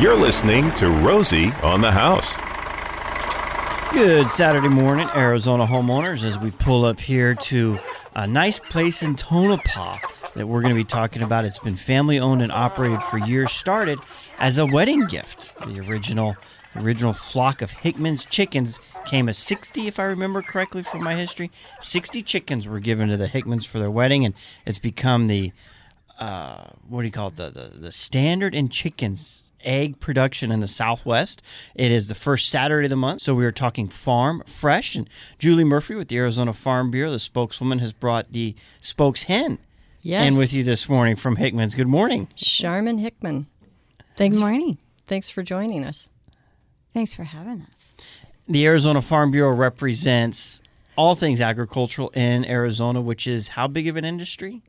[0.00, 2.36] You're listening to Rosie on the House.
[3.92, 7.80] Good Saturday morning, Arizona homeowners, as we pull up here to
[8.14, 9.98] a nice place in Tonopah
[10.36, 11.44] that we're going to be talking about.
[11.44, 13.98] It's been family owned and operated for years, started
[14.38, 15.52] as a wedding gift.
[15.66, 16.36] The original
[16.76, 21.50] original flock of Hickman's chickens came as 60, if I remember correctly from my history.
[21.80, 24.34] 60 chickens were given to the Hickmans for their wedding, and
[24.64, 25.50] it's become the,
[26.20, 30.60] uh, what do you call it, the, the, the standard in chickens egg production in
[30.60, 31.42] the Southwest.
[31.74, 34.94] It is the first Saturday of the month, so we are talking farm fresh.
[34.94, 35.08] And
[35.38, 39.58] Julie Murphy with the Arizona Farm Bureau, the spokeswoman, has brought the spokes hen
[40.02, 40.32] Yes.
[40.32, 41.74] in with you this morning from Hickman's.
[41.74, 42.28] Good morning.
[42.36, 43.46] Sharman Hickman.
[44.16, 44.36] Thanks.
[44.38, 44.78] Good morning.
[45.06, 46.08] Thanks for joining us.
[46.94, 48.04] Thanks for having us.
[48.48, 50.60] The Arizona Farm Bureau represents
[50.96, 54.62] all things agricultural in Arizona, which is how big of an industry?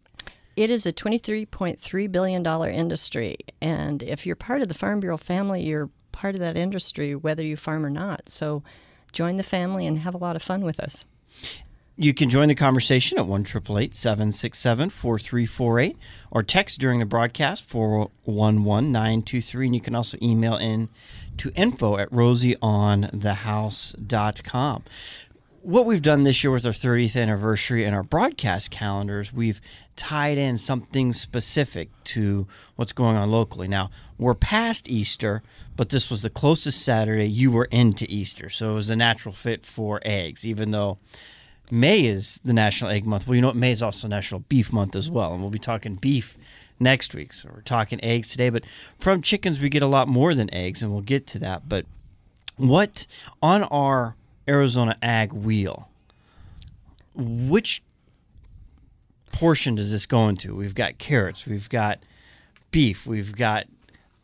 [0.59, 3.38] It is a $23.3 billion industry.
[3.62, 7.41] And if you're part of the Farm Bureau family, you're part of that industry, whether
[7.41, 8.24] you farm or not.
[8.27, 8.62] So
[9.13, 11.05] join the family and have a lot of fun with us.
[11.96, 15.96] You can join the conversation at 1 767 4348
[16.29, 19.66] or text during the broadcast 411 923.
[19.66, 20.90] And you can also email in
[21.38, 24.84] to info at rosieonthehouse.com.
[25.62, 29.60] What we've done this year with our 30th anniversary and our broadcast calendars, we've
[29.98, 33.68] tied in something specific to what's going on locally.
[33.68, 35.43] Now, we're past Easter,
[35.76, 38.49] but this was the closest Saturday you were into Easter.
[38.49, 40.98] So it was a natural fit for eggs, even though
[41.70, 43.27] May is the National Egg Month.
[43.27, 43.57] Well, you know what?
[43.57, 46.38] May is also National Beef Month as well, and we'll be talking beef
[46.79, 47.34] next week.
[47.34, 48.63] So we're talking eggs today, but
[48.98, 51.68] from chickens we get a lot more than eggs, and we'll get to that.
[51.68, 51.85] But
[52.55, 53.07] what
[53.41, 54.16] on our
[54.49, 55.87] Arizona Ag wheel?
[57.15, 57.81] Which
[59.31, 60.55] portion does this go into?
[60.55, 61.99] We've got carrots, we've got
[62.71, 63.65] beef, we've got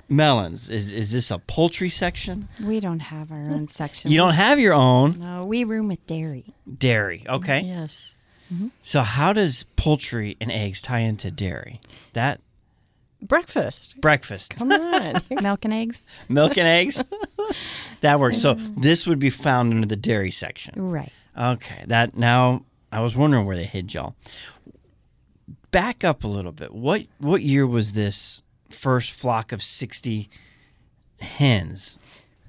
[0.10, 0.70] melons.
[0.70, 2.48] Is is this a poultry section?
[2.64, 4.12] We don't have our own section.
[4.12, 6.54] You don't have your own No, we room with dairy.
[6.78, 7.26] dairy.
[7.28, 7.62] Okay.
[7.62, 8.14] Yes.
[8.54, 8.68] Mm-hmm.
[8.82, 11.80] So how does poultry and eggs tie into dairy?
[12.14, 12.42] That
[13.22, 14.00] Breakfast.
[14.02, 15.22] breakfast, Come on.
[15.42, 16.06] Milk and eggs?
[16.30, 17.02] milk and eggs.
[18.02, 18.42] that works.
[18.42, 20.74] So this would be found under the dairy section.
[20.82, 21.12] Right.
[21.38, 21.84] Okay.
[21.88, 24.16] That now I was wondering where they hid y'all.
[25.72, 26.74] Back up a little bit.
[26.74, 30.30] What what year was this first flock of 60
[31.20, 31.98] hens?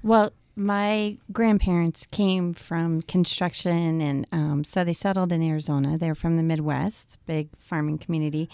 [0.03, 5.97] Well, my grandparents came from construction, and um, so they settled in Arizona.
[5.97, 8.49] They're from the Midwest, big farming community.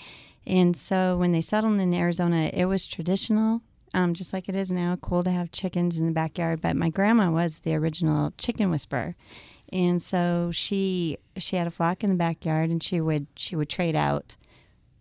[0.46, 3.62] And so when they settled in Arizona, it was traditional,
[3.94, 6.62] um, just like it is now, cool to have chickens in the backyard.
[6.62, 9.16] But my grandma was the original chicken whisperer.
[9.72, 13.70] And so she she had a flock in the backyard, and she would she would
[13.70, 14.36] trade out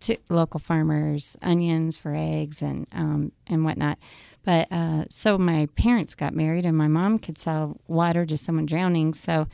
[0.01, 3.99] to local farmers onions for eggs and um, and whatnot.
[4.43, 8.65] But uh, so my parents got married, and my mom could sell water to someone
[8.65, 9.13] drowning.
[9.13, 9.47] So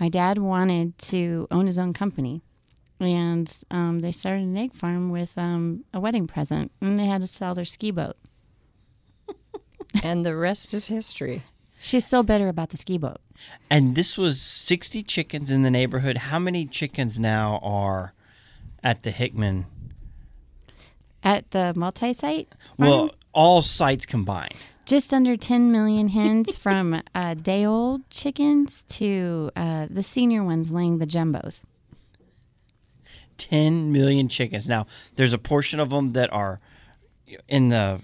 [0.00, 2.42] my dad wanted to own his own company,
[2.98, 7.20] and um, they started an egg farm with um, a wedding present, and they had
[7.20, 8.16] to sell their ski boat.
[10.02, 11.42] And the rest is history.
[11.80, 13.18] She's still bitter about the ski boat.
[13.68, 16.16] And this was 60 chickens in the neighborhood.
[16.18, 18.12] How many chickens now are
[18.84, 19.66] at the Hickman?
[21.24, 22.48] At the multi-site,
[22.78, 24.54] Well, all sites combined.
[24.86, 30.98] just under 10 million hens from uh, day-old chickens to uh, the senior ones laying
[30.98, 31.62] the jumbos.
[33.38, 34.68] 10 million chickens.
[34.68, 34.86] Now,
[35.16, 36.60] there's a portion of them that are
[37.48, 38.00] in the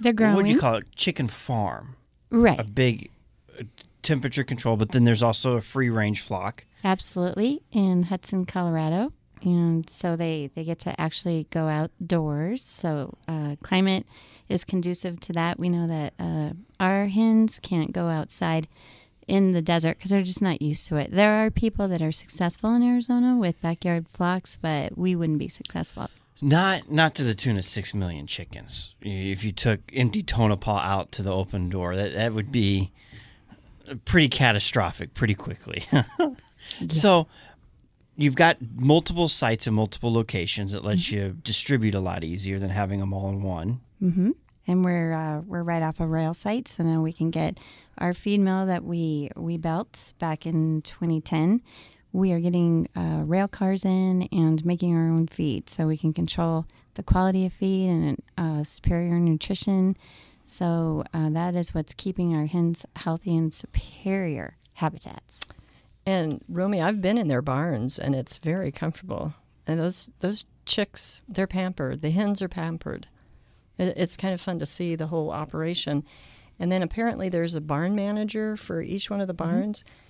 [0.00, 0.34] They're growing.
[0.36, 0.94] what do you call it?
[0.96, 1.96] Chicken farm.
[2.30, 2.58] Right.
[2.58, 3.10] A big
[3.58, 3.64] uh,
[4.02, 6.64] temperature control, but then there's also a free range flock.
[6.84, 9.12] Absolutely, in Hudson, Colorado.
[9.42, 12.62] And so they, they get to actually go outdoors.
[12.62, 14.06] So uh, climate
[14.48, 15.58] is conducive to that.
[15.58, 18.68] We know that uh, our hens can't go outside
[19.26, 21.10] in the desert because they're just not used to it.
[21.12, 25.48] There are people that are successful in Arizona with backyard flocks, but we wouldn't be
[25.48, 26.08] successful.
[26.42, 28.94] Not not to the tune of 6 million chickens.
[29.02, 32.92] If you took empty Tonopah out to the open door, that that would be
[34.04, 35.84] pretty catastrophic pretty quickly.
[36.88, 37.26] So
[38.16, 42.70] you've got multiple sites and multiple locations that lets you distribute a lot easier than
[42.70, 43.80] having them all in one.
[44.02, 44.30] Mm-hmm.
[44.66, 47.58] And we're uh, we're right off a rail site, so now we can get
[47.98, 51.60] our feed mill that we we built back in 2010.
[52.12, 56.12] We are getting uh, rail cars in and making our own feed, so we can
[56.12, 59.96] control the quality of feed and uh, superior nutrition.
[60.44, 65.40] So uh, that is what's keeping our hens healthy and superior habitats.
[66.04, 69.34] And Romey, I've been in their barns and it's very comfortable.
[69.66, 72.02] And those those chicks, they're pampered.
[72.02, 73.06] The hens are pampered.
[73.78, 76.04] It, it's kind of fun to see the whole operation.
[76.58, 79.34] And then apparently there's a barn manager for each one of the
[79.84, 80.09] Mm-hmm.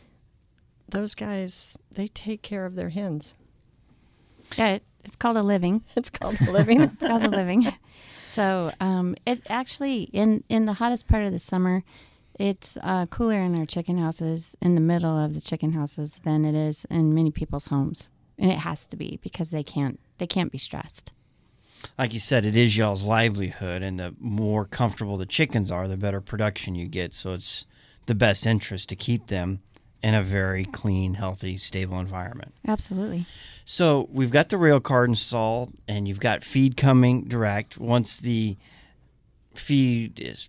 [0.91, 1.03] Barns.
[1.03, 3.35] Those guys, they take care of their hens.
[4.57, 5.85] Yeah, it, it's called a living.
[5.97, 6.81] It's called a living.
[6.83, 7.73] It's called a living.
[8.29, 11.83] So um, it actually in in the hottest part of the summer,
[12.39, 16.45] it's uh, cooler in our chicken houses in the middle of the chicken houses than
[16.45, 20.27] it is in many people's homes, and it has to be because they can't they
[20.27, 21.13] can't be stressed.
[21.99, 25.97] Like you said, it is y'all's livelihood, and the more comfortable the chickens are, the
[25.97, 27.15] better production you get.
[27.15, 27.65] So it's
[28.07, 29.61] the best interest to keep them
[30.03, 32.55] in a very clean, healthy, stable environment.
[32.67, 33.27] Absolutely.
[33.65, 37.79] So we've got the rail card installed, and you've got feed coming direct.
[37.79, 38.57] Once the
[39.55, 40.49] feed is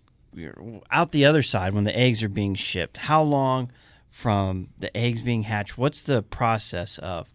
[0.90, 3.70] out the other side, when the eggs are being shipped, how long
[4.08, 5.76] from the eggs being hatched?
[5.76, 7.30] What's the process of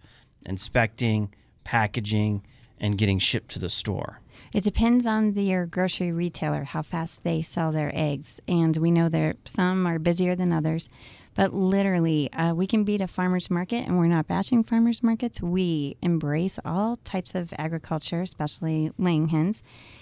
[0.45, 1.33] inspecting,
[1.63, 2.43] packaging,
[2.79, 4.19] and getting shipped to the store?
[4.53, 9.09] It depends on your grocery retailer how fast they sell their eggs, and we know
[9.09, 10.89] there some are busier than others.
[11.35, 15.39] But literally, uh, we can beat a farmer's market, and we're not bashing farmers markets.
[15.39, 19.61] We embrace all types of agriculture, especially laying hens,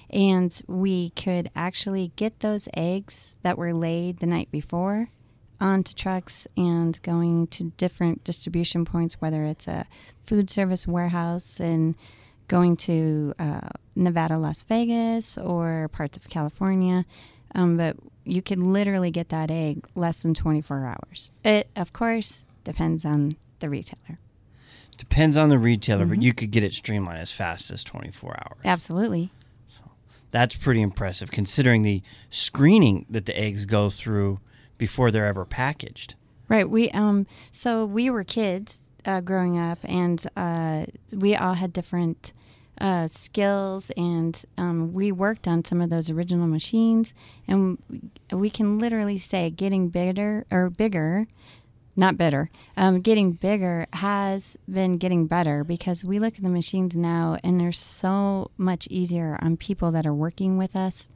[0.09, 5.09] and we could actually get those eggs that were laid the night before
[5.59, 9.85] onto trucks and going to different distribution points, whether it's a
[10.25, 11.95] food service warehouse and
[12.47, 17.05] going to uh, Nevada, Las Vegas, or parts of California.
[17.53, 17.95] Um, but
[18.25, 21.31] you could literally get that egg less than 24 hours.
[21.43, 24.19] It, of course, depends on the retailer.
[24.97, 28.59] Depends on the retailer, but you could get it streamlined as fast as 24 hours.
[28.63, 29.29] Absolutely.
[29.67, 29.81] So
[30.31, 34.39] That's pretty impressive considering the screening that the eggs go through
[34.77, 36.15] before they're ever packaged.
[36.47, 36.69] Right.
[36.69, 37.25] We um.
[37.51, 40.85] So we were kids uh, growing up, and uh,
[41.15, 42.33] we all had different
[42.79, 47.13] uh, skills, and um, we worked on some of those original machines,
[47.47, 47.77] and
[48.31, 51.27] we can literally say getting bigger or bigger.
[51.97, 52.49] Not better.
[52.75, 57.57] Um, getting bigger has been getting better because we look at the machines now and
[57.57, 61.07] they're so much easier on people that are working with us.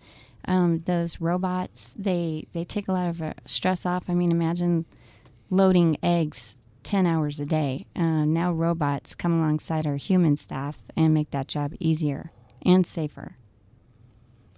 [0.45, 4.05] Um, those robots, they they take a lot of uh, stress off.
[4.07, 4.85] I mean, imagine
[5.49, 6.55] loading eggs
[6.89, 7.85] 10 hours a day.
[7.95, 12.31] Uh, now robots come alongside our human staff and make that job easier
[12.65, 13.35] and safer.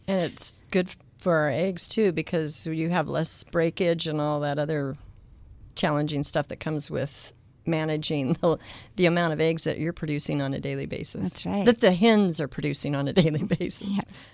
[0.08, 0.88] and it's good
[1.18, 4.96] for our eggs too because you have less breakage and all that other
[5.76, 7.34] challenging stuff that comes with
[7.66, 8.58] managing the,
[8.96, 11.22] the amount of eggs that you're producing on a daily basis.
[11.22, 11.66] That's right.
[11.66, 13.90] That the hens are producing on a daily basis.
[13.90, 14.30] Yes.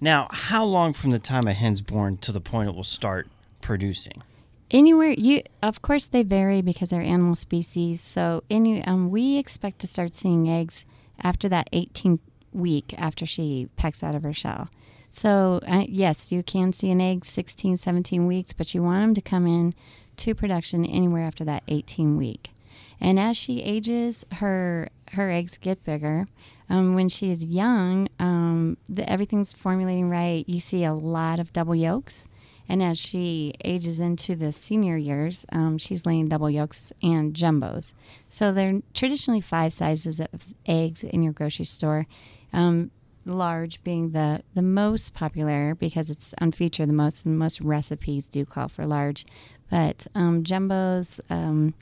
[0.00, 3.28] Now, how long from the time a hen's born to the point it will start
[3.60, 4.24] producing?
[4.72, 8.00] Anywhere you, of course, they vary because they're animal species.
[8.00, 10.86] So, any, um, we expect to start seeing eggs
[11.20, 12.20] after that 18th
[12.52, 14.70] week after she pecks out of her shell.
[15.10, 19.14] So, uh, yes, you can see an egg 16, 17 weeks, but you want them
[19.14, 19.74] to come in
[20.16, 22.50] to production anywhere after that 18 week.
[22.98, 26.26] And as she ages, her her eggs get bigger.
[26.70, 30.48] Um, when she is young, um, the, everything's formulating right.
[30.48, 32.26] You see a lot of double yolks.
[32.68, 37.92] And as she ages into the senior years, um, she's laying double yolks and jumbos.
[38.28, 42.06] So they're traditionally five sizes of eggs in your grocery store.
[42.52, 42.90] Um,
[43.24, 48.26] large being the, the most popular because it's on feature the most, and most recipes
[48.26, 49.26] do call for large.
[49.70, 51.74] But um, jumbos, um,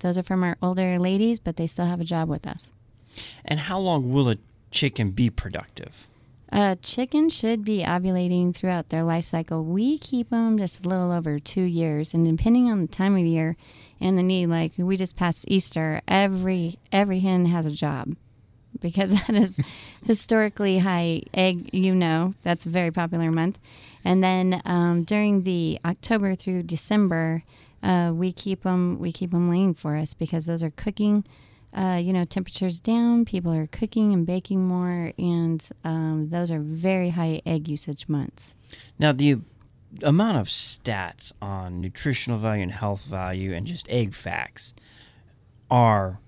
[0.00, 2.72] those are from our older ladies, but they still have a job with us.
[3.44, 4.36] And how long will a
[4.70, 6.06] chicken be productive?
[6.54, 9.64] Uh, chicken should be ovulating throughout their life cycle.
[9.64, 13.26] We keep them just a little over two years, and depending on the time of
[13.26, 13.56] year
[14.00, 18.14] and the need, like we just passed Easter, every every hen has a job
[18.80, 19.58] because that is
[20.04, 21.70] historically high egg.
[21.74, 23.58] You know, that's a very popular month.
[24.04, 27.42] And then um, during the October through December,
[27.82, 31.24] uh, we keep them we keep them laying for us because those are cooking
[31.74, 36.60] uh, you know, temperatures down, people are cooking and baking more, and um, those are
[36.60, 38.54] very high egg usage months.
[38.98, 39.38] Now, the
[40.02, 44.74] amount of stats on nutritional value and health value and just egg facts
[45.70, 46.18] are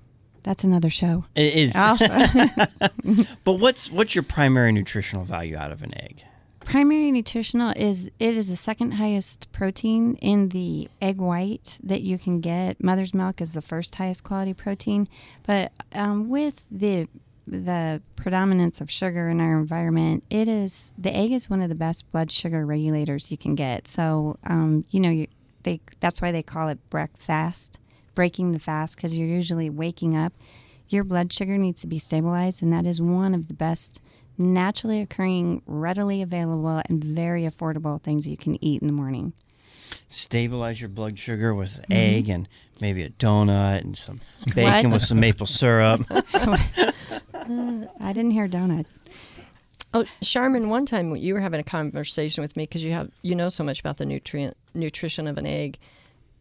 [0.42, 1.24] That's another show.
[1.34, 2.06] it is Also,
[3.44, 6.22] but what's what's your primary nutritional value out of an egg?
[6.66, 12.18] Primary nutritional is it is the second highest protein in the egg white that you
[12.18, 12.82] can get.
[12.82, 15.08] Mother's milk is the first highest quality protein,
[15.46, 17.08] but um, with the
[17.46, 21.76] the predominance of sugar in our environment, it is the egg is one of the
[21.76, 23.86] best blood sugar regulators you can get.
[23.86, 25.28] So, um, you know, you,
[25.62, 27.78] they that's why they call it breakfast,
[28.16, 30.32] breaking the fast, because you're usually waking up.
[30.88, 34.00] Your blood sugar needs to be stabilized, and that is one of the best
[34.38, 39.32] naturally occurring, readily available, and very affordable things you can eat in the morning.
[40.08, 42.48] Stabilize your blood sugar with an egg and
[42.80, 44.20] maybe a donut and some
[44.54, 46.04] bacon with some maple syrup.
[47.48, 48.86] Uh, I didn't hear donut.
[49.94, 53.36] Oh, Sharman, one time you were having a conversation with me because you have you
[53.36, 55.78] know so much about the nutrient nutrition of an egg.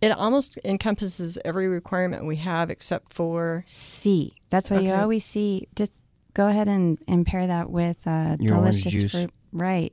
[0.02, 4.34] It almost encompasses every requirement we have except for C.
[4.50, 5.68] That's why you always see.
[5.76, 5.92] Just
[6.36, 9.12] go ahead and, and pair that with uh, Your delicious juice.
[9.12, 9.32] fruit.
[9.52, 9.92] Right.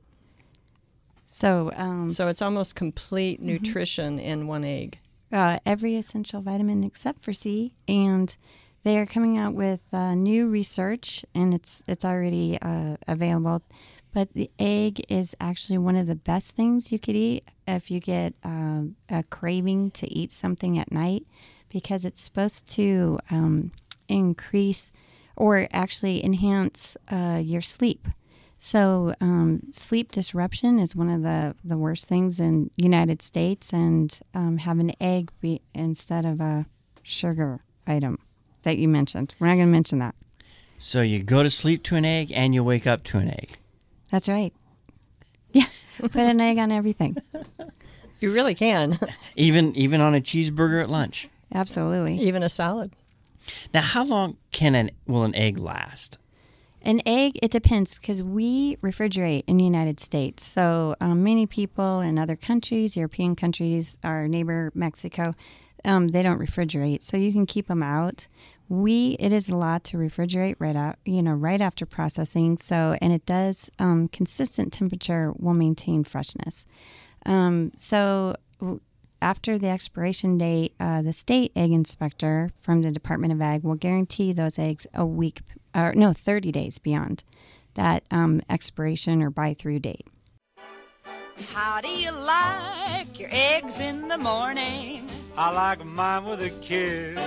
[1.25, 3.47] So, um, so it's almost complete Mm-hmm.
[3.53, 4.99] nutrition in one egg.
[5.31, 8.35] uh, every essential vitamin except for C, and
[8.83, 13.63] they are coming out with uh, new research, and it's it's already uh, available.
[14.13, 17.99] But the egg is actually one of the best things you could eat if you
[17.99, 21.25] get um a craving to eat something at night,
[21.69, 23.71] because it's supposed to um,
[24.07, 24.91] increase
[25.35, 28.07] or actually enhance uh, your sleep.
[28.57, 34.17] So um, sleep disruption is one of the, the worst things in United States, and
[34.33, 36.65] um, have an egg be, instead of a
[37.01, 38.19] sugar item
[38.63, 39.35] that you mentioned.
[39.39, 40.15] We're not going to mention that.
[40.77, 43.57] So you go to sleep to an egg and you wake up to an egg.
[44.11, 44.53] That's right.
[45.55, 45.67] Yeah,
[45.99, 47.15] put an egg on everything.
[48.19, 48.97] You really can,
[49.35, 51.29] Even even on a cheeseburger at lunch.
[51.53, 52.17] Absolutely.
[52.21, 52.91] even a salad.
[53.73, 56.17] Now, how long can an will an egg last?
[56.81, 60.45] An egg, it depends because we refrigerate in the United States.
[60.45, 65.33] So um, many people in other countries, European countries, our neighbor Mexico,
[65.85, 67.01] um, they don't refrigerate.
[67.01, 68.27] So you can keep them out.
[68.67, 72.57] We, it is a lot to refrigerate right out, you know, right after processing.
[72.57, 76.65] So, and it does um, consistent temperature will maintain freshness.
[77.25, 78.35] Um, so
[79.23, 83.75] after the expiration date, uh, the state egg inspector from the Department of Ag will
[83.75, 85.41] guarantee those eggs a week,
[85.73, 87.23] or no, 30 days beyond
[87.75, 90.05] that um, expiration or buy through date.
[91.53, 95.07] How do you like your eggs in the morning?
[95.37, 97.17] I like mine with a kiss.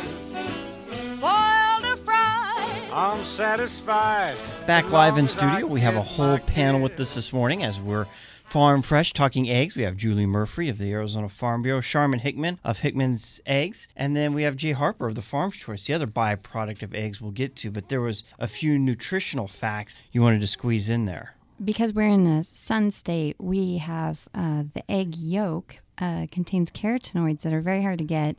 [1.19, 2.91] Boiled or fried?
[2.93, 4.37] I'm satisfied.
[4.67, 7.00] Back live in As long as I studio, we have a whole my panel with
[7.00, 8.07] us this morning as we're
[8.47, 9.75] Farm Fresh talking eggs.
[9.75, 14.17] We have Julie Murphy of the Arizona Farm Bureau, Sharman Hickman of Hickman's Eggs, and
[14.17, 17.33] then we have Jay Harper of the Farm's Choice, the other byproduct of eggs we'll
[17.33, 17.73] get to.
[17.73, 21.35] But there was a few nutritional facts you wanted to squeeze in there.
[21.62, 27.41] Because we're in a sun state, we have uh, the egg yolk uh, contains carotenoids
[27.43, 28.37] that are very hard to get.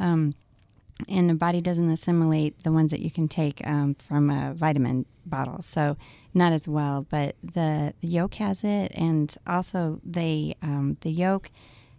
[0.00, 0.34] Um,
[1.08, 5.04] and the body doesn't assimilate the ones that you can take um, from a vitamin
[5.26, 5.96] bottle, so
[6.34, 7.06] not as well.
[7.08, 11.50] But the, the yolk has it, and also they um, the yolk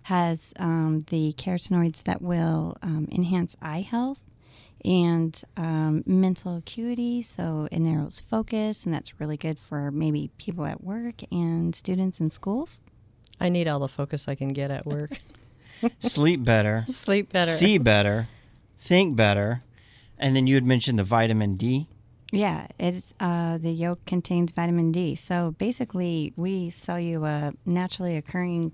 [0.03, 4.19] has um, the carotenoids that will um, enhance eye health
[4.83, 7.21] and um, mental acuity.
[7.21, 12.19] So it narrows focus, and that's really good for maybe people at work and students
[12.19, 12.81] in schools.
[13.39, 15.11] I need all the focus I can get at work.
[15.99, 17.51] Sleep better, Sleep better.
[17.51, 18.27] see better,
[18.79, 19.59] think better,
[20.17, 21.87] and then you had mentioned the vitamin D.
[22.33, 25.13] Yeah, it's uh, the yolk contains vitamin D.
[25.13, 28.71] So basically, we sell you a naturally occurring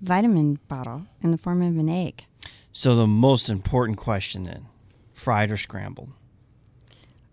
[0.00, 2.24] vitamin bottle in the form of an egg.
[2.72, 4.64] So the most important question then,
[5.12, 6.08] fried or scrambled?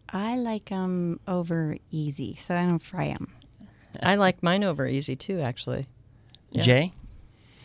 [0.10, 3.32] I like them over easy, so I don't fry them.
[4.04, 5.88] I like mine over easy too, actually.
[6.52, 6.64] Yeah.
[6.64, 6.94] Jay,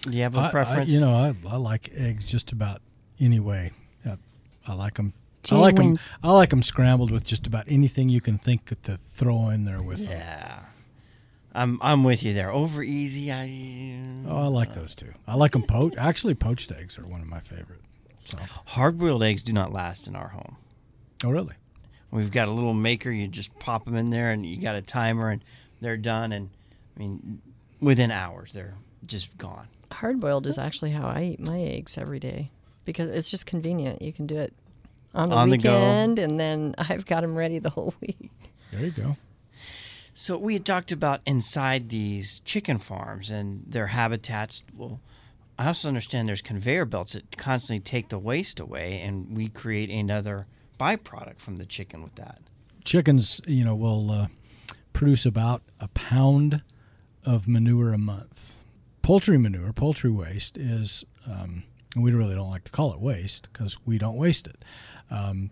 [0.02, 0.88] do you have a I- I- preference?
[0.88, 2.80] you know, I, I like eggs just about
[3.18, 3.72] any way.
[4.06, 4.18] I,
[4.68, 5.14] I like them.
[5.44, 5.98] Jay I like them.
[6.22, 9.82] I like them scrambled with just about anything you can think to throw in there
[9.82, 10.18] with them.
[10.18, 10.60] Yeah.
[11.54, 12.50] I'm I'm with you there.
[12.50, 15.12] Over easy, I Oh, I like those too.
[15.26, 15.96] I like them poached.
[15.98, 17.80] Actually, poached eggs are one of my favorite.
[18.24, 20.56] So, hard boiled eggs do not last in our home.
[21.22, 21.54] oh really?
[22.10, 23.10] We've got a little maker.
[23.10, 25.44] You just pop them in there, and you got a timer, and
[25.80, 26.32] they're done.
[26.32, 26.50] And
[26.96, 27.42] I mean,
[27.80, 28.74] within hours, they're
[29.06, 29.68] just gone.
[29.92, 32.50] Hard boiled is actually how I eat my eggs every day
[32.84, 34.02] because it's just convenient.
[34.02, 34.54] You can do it
[35.14, 38.30] on the On the weekend, and then I've got them ready the whole week.
[38.72, 39.16] There you go.
[40.14, 44.62] So we had talked about inside these chicken farms and their habitats.
[44.76, 45.00] Well,
[45.58, 49.90] I also understand there's conveyor belts that constantly take the waste away, and we create
[49.90, 50.46] another
[50.78, 52.40] byproduct from the chicken with that.
[52.84, 54.26] Chickens, you know, will uh,
[54.92, 56.62] produce about a pound
[57.24, 58.56] of manure a month.
[59.02, 63.48] Poultry manure, poultry waste is, um, and we really don't like to call it waste
[63.52, 64.64] because we don't waste it,
[65.10, 65.50] um,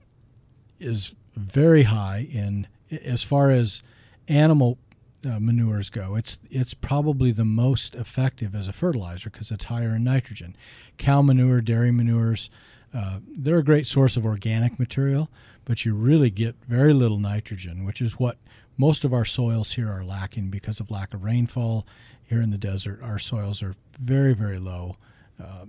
[0.79, 2.67] is very high in
[3.05, 3.83] as far as
[4.29, 4.79] animal
[5.25, 6.17] uh, manures go.
[6.17, 10.57] It's it's probably the most effective as a fertilizer because it's higher in nitrogen.
[10.99, 12.51] Cow manure, dairy manures,
[12.95, 15.31] Uh, they're a great source of organic material,
[15.65, 18.37] but you really get very little nitrogen, which is what
[18.77, 21.87] most of our soils here are lacking because of lack of rainfall.
[22.23, 24.97] Here in the desert, our soils are very, very low,
[25.41, 25.67] uh,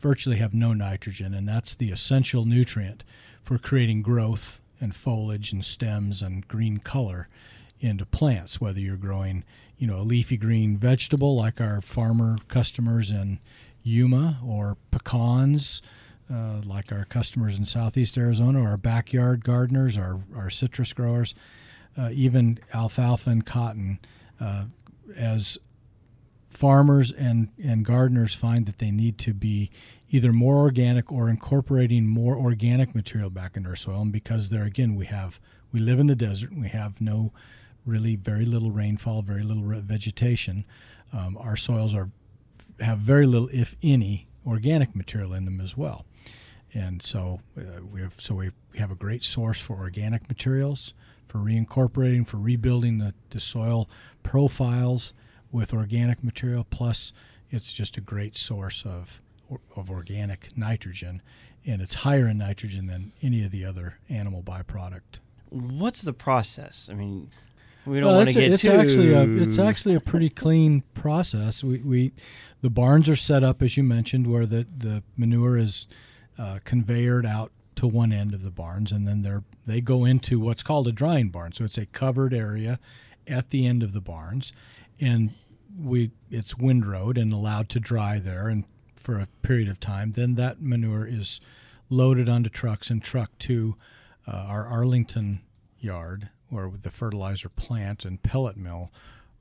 [0.00, 3.04] virtually have no nitrogen, and that's the essential nutrient
[3.42, 7.28] for creating growth and foliage and stems and green color
[7.80, 9.44] into plants, whether you're growing,
[9.78, 13.38] you know, a leafy green vegetable like our farmer customers in
[13.82, 15.80] Yuma or pecans
[16.32, 21.34] uh, like our customers in southeast Arizona, or our backyard gardeners, our, our citrus growers,
[21.98, 23.98] uh, even alfalfa and cotton,
[24.40, 24.64] uh,
[25.16, 25.58] as
[26.50, 29.70] farmers and, and gardeners find that they need to be
[30.10, 34.02] either more organic or incorporating more organic material back into our soil.
[34.02, 35.40] And because there again we have
[35.72, 37.32] we live in the desert, we have no
[37.86, 40.64] really very little rainfall, very little vegetation.
[41.12, 42.10] Um, our soils are
[42.80, 46.04] have very little, if any, organic material in them as well.
[46.74, 50.92] And so uh, we have so we have a great source for organic materials,
[51.28, 53.88] for reincorporating, for rebuilding the, the soil
[54.22, 55.14] profiles
[55.52, 56.66] with organic material.
[56.68, 57.12] Plus,
[57.50, 59.20] it's just a great source of
[59.76, 61.20] of organic nitrogen,
[61.66, 65.18] and it's higher in nitrogen than any of the other animal byproduct.
[65.48, 66.88] What's the process?
[66.90, 67.30] I mean,
[67.84, 68.70] we don't well, want to get it's too.
[68.70, 71.64] actually a, it's actually a pretty clean process.
[71.64, 72.12] We, we
[72.60, 75.86] the barns are set up as you mentioned, where the the manure is
[76.38, 80.38] uh, conveyored out to one end of the barns, and then they're they go into
[80.38, 81.52] what's called a drying barn.
[81.52, 82.78] So it's a covered area
[83.26, 84.52] at the end of the barns,
[85.00, 85.30] and
[85.78, 90.12] we it's windrowed and allowed to dry there and for a period of time.
[90.12, 91.40] Then that manure is
[91.88, 93.76] loaded onto trucks and trucked to
[94.26, 95.40] uh, our Arlington
[95.78, 98.90] yard, where the fertilizer plant and pellet mill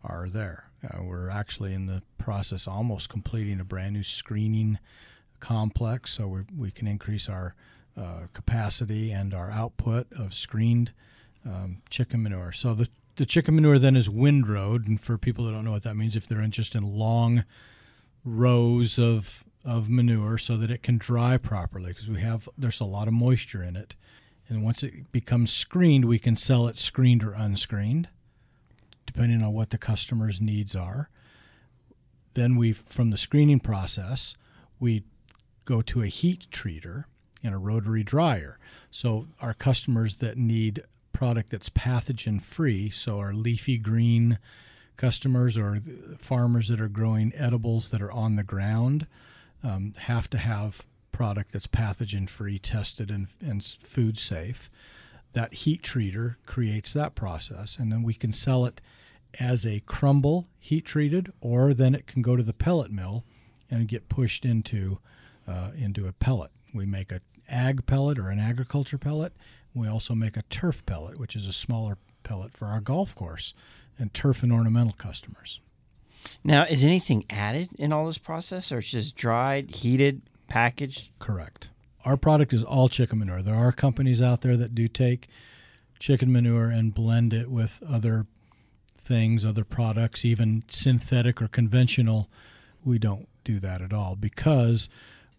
[0.04, 0.70] are there.
[0.84, 4.80] Uh, we're actually in the process almost completing a brand new screening
[5.40, 7.54] complex, so we, we can increase our
[7.98, 10.92] uh, capacity and our output of screened
[11.46, 12.52] um, chicken manure.
[12.52, 12.88] So the
[13.20, 16.16] the chicken manure then is windrowed, and for people that don't know what that means,
[16.16, 17.44] if they're in just in long
[18.24, 22.86] rows of of manure, so that it can dry properly, because we have there's a
[22.86, 23.94] lot of moisture in it,
[24.48, 28.08] and once it becomes screened, we can sell it screened or unscreened,
[29.06, 31.10] depending on what the customer's needs are.
[32.36, 34.38] Then we, from the screening process,
[34.80, 35.04] we
[35.66, 37.04] go to a heat treater
[37.44, 38.58] and a rotary dryer.
[38.92, 40.84] So our customers that need
[41.20, 44.40] product that's pathogen free, so our leafy green
[44.96, 45.82] customers or
[46.18, 49.06] farmers that are growing edibles that are on the ground
[49.62, 54.72] um, have to have product that's pathogen free, tested, and, and food safe.
[55.34, 58.80] That heat treater creates that process, and then we can sell it
[59.42, 63.26] as a crumble heat treated, or then it can go to the pellet mill
[63.70, 65.00] and get pushed into
[65.46, 66.52] uh, into a pellet.
[66.74, 69.34] We make a ag pellet or an agriculture pellet,
[69.74, 73.54] we also make a turf pellet, which is a smaller pellet for our golf course
[73.98, 75.60] and turf and ornamental customers.
[76.44, 81.10] Now, is anything added in all this process, or it's just dried, heated, packaged?
[81.20, 81.70] Correct.
[82.06, 83.42] Our product is all chicken manure.
[83.42, 85.28] There are companies out there that do take
[86.00, 88.26] chicken manure and blend it with other
[88.98, 92.30] things, other products, even synthetic or conventional.
[92.84, 94.90] We don't do that at all because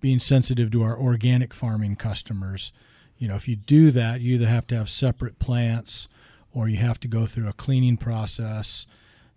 [0.00, 2.72] being sensitive to our organic farming customers,
[3.20, 6.08] you know, if you do that, you either have to have separate plants
[6.52, 8.86] or you have to go through a cleaning process,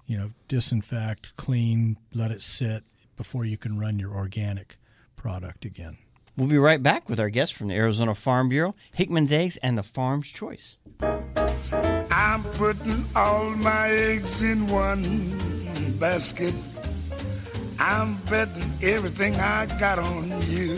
[0.08, 2.84] you know, disinfect, clean, let it sit
[3.18, 4.78] before you can run your organic
[5.18, 5.98] product again.
[6.38, 9.78] We'll be right back with our guest from the Arizona Farm Bureau, Hickman's Eggs and
[9.78, 10.78] the Farm's Choice.
[12.10, 16.56] I'm putting all my eggs in one basket.
[17.78, 20.78] I'm betting everything I got on you.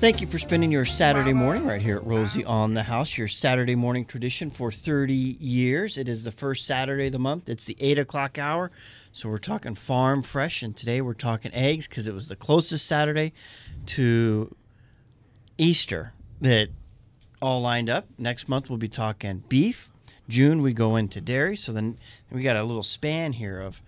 [0.00, 3.26] Thank you for spending your Saturday morning right here at Rosie on the House, your
[3.26, 5.98] Saturday morning tradition for 30 years.
[5.98, 7.48] It is the first Saturday of the month.
[7.48, 8.70] It's the 8 o'clock hour.
[9.10, 12.86] So we're talking farm fresh, and today we're talking eggs because it was the closest
[12.86, 13.32] Saturday
[13.86, 14.54] to
[15.58, 16.68] Easter that
[17.42, 18.06] all lined up.
[18.16, 19.90] Next month we'll be talking beef.
[20.28, 21.56] June we go into dairy.
[21.56, 21.98] So then
[22.30, 23.82] we got a little span here of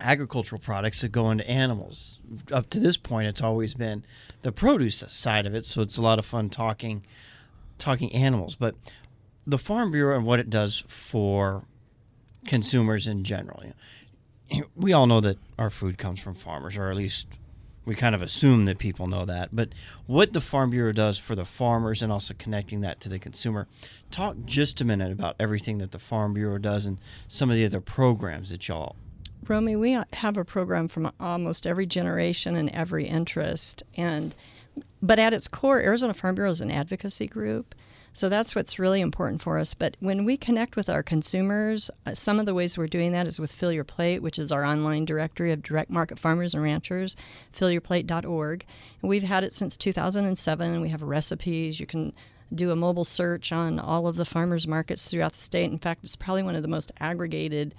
[0.00, 2.18] agricultural products that go into animals.
[2.50, 4.04] Up to this point, it's always been
[4.42, 7.04] the produce side of it, so it's a lot of fun talking
[7.78, 8.54] talking animals.
[8.54, 8.74] But
[9.46, 11.64] the Farm Bureau and what it does for
[12.46, 13.62] consumers in general.
[14.74, 17.26] We all know that our food comes from farmers, or at least
[17.84, 19.48] we kind of assume that people know that.
[19.54, 19.70] But
[20.06, 23.66] what the Farm Bureau does for the farmers and also connecting that to the consumer.
[24.10, 27.64] Talk just a minute about everything that the Farm Bureau does and some of the
[27.64, 28.96] other programs that y'all
[29.46, 33.82] Romey, we have a program from almost every generation and every interest.
[33.96, 34.34] And
[35.02, 37.74] but at its core, Arizona Farm Bureau is an advocacy group.
[38.12, 39.74] So that's what's really important for us.
[39.74, 43.28] But when we connect with our consumers, uh, some of the ways we're doing that
[43.28, 46.62] is with Fill Your Plate, which is our online directory of direct market farmers and
[46.62, 47.14] ranchers,
[47.56, 48.66] fillyourplate.org.
[49.02, 51.78] And we've had it since 2007, and we have recipes.
[51.78, 52.12] You can
[52.52, 55.70] do a mobile search on all of the farmers markets throughout the state.
[55.70, 57.74] In fact, it's probably one of the most aggregated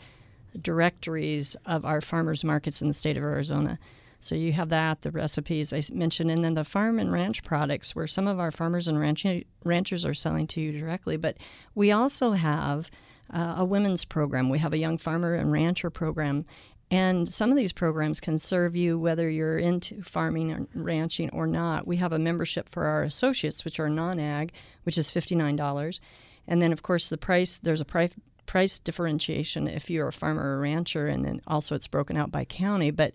[0.62, 3.80] directories of our farmers markets in the state of Arizona.
[4.22, 7.96] So you have that, the recipes I mentioned, and then the farm and ranch products,
[7.96, 11.16] where some of our farmers and ranch- ranchers are selling to you directly.
[11.16, 11.38] But
[11.74, 12.92] we also have
[13.34, 14.50] uh, a women's program.
[14.50, 16.46] We have a young farmer and rancher program.
[16.92, 21.46] And some of these programs can serve you whether you're into farming and ranching or
[21.46, 21.86] not.
[21.86, 24.52] We have a membership for our associates, which are non ag,
[24.84, 26.00] which is $59.
[26.48, 28.12] And then, of course, the price, there's a price
[28.50, 32.44] price differentiation if you're a farmer or rancher, and then also it's broken out by
[32.44, 32.90] county.
[32.90, 33.14] But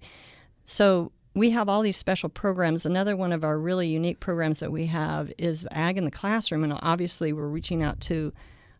[0.64, 2.86] so we have all these special programs.
[2.86, 6.62] Another one of our really unique programs that we have is Ag in the Classroom,
[6.62, 8.32] and obviously we're reaching out to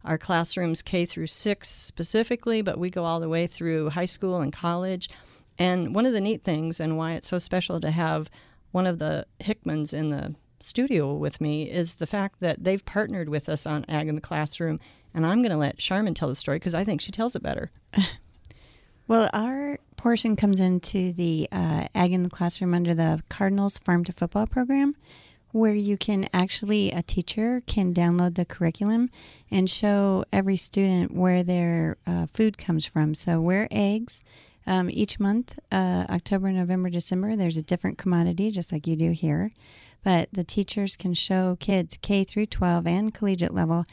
[0.04, 4.40] our classrooms K through six specifically, but we go all the way through high school
[4.40, 5.10] and college.
[5.58, 8.30] And one of the neat things, and why it's so special to have
[8.70, 13.28] one of the Hickmans in the studio with me, is the fact that they've partnered
[13.28, 14.78] with us on Ag in the Classroom
[15.14, 17.42] and I'm going to let Sharman tell the story because I think she tells it
[17.42, 17.70] better.
[19.08, 24.04] well, our portion comes into the uh, Ag in the Classroom under the Cardinals Farm
[24.04, 24.96] to Football program,
[25.52, 29.08] where you can actually, a teacher can download the curriculum
[29.50, 33.14] and show every student where their uh, food comes from.
[33.14, 34.20] So, where eggs.
[34.66, 39.10] Um, each month, uh, October, November, December, there's a different commodity, just like you do
[39.10, 39.52] here.
[40.02, 43.84] But the teachers can show kids K through 12 and collegiate level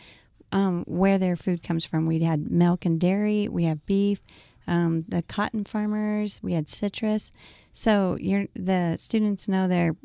[0.52, 2.06] um, where their food comes from.
[2.06, 4.22] We had milk and dairy, we have beef,
[4.68, 7.32] um, the cotton farmers, we had citrus.
[7.74, 8.18] So
[8.56, 9.96] the students know they're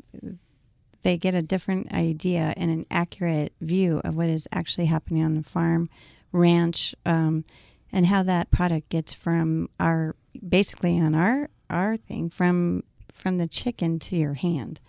[1.03, 5.35] they get a different idea and an accurate view of what is actually happening on
[5.35, 5.89] the farm,
[6.33, 7.45] ranch, um,
[7.93, 10.15] and how that product gets from our
[10.47, 12.83] basically on our our thing from
[13.13, 14.79] from the chicken to your hand.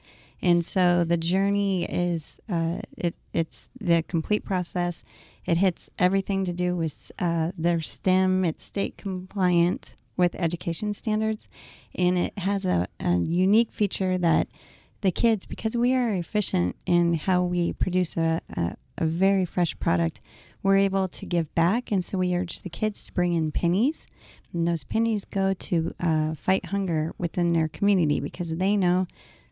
[0.40, 5.03] And so the journey is uh, it, it's the complete process.
[5.44, 8.44] It hits everything to do with uh, their STEM.
[8.44, 11.48] It's state compliant with education standards,
[11.94, 14.48] and it has a, a unique feature that
[15.01, 19.79] the kids, because we are efficient in how we produce a, a, a very fresh
[19.79, 20.20] product,
[20.62, 21.92] we're able to give back.
[21.92, 24.09] And so we urge the kids to bring in pennies.
[24.53, 29.07] And those pennies go to uh, fight hunger within their community because they know